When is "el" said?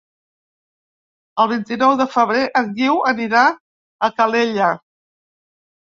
1.43-1.49